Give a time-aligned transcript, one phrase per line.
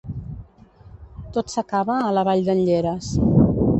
[1.35, 3.13] Tot s'acaba a la vall d'en Lleres.